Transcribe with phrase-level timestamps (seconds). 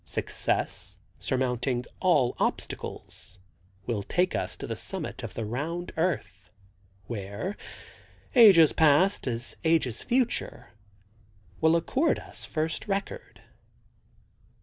[0.03, 3.37] Success, surmounting all obstacles
[3.85, 6.49] will take us to the summit of the round earth,
[7.05, 7.55] where,
[8.33, 10.71] ages past as ages future
[11.59, 13.41] will accord us first record."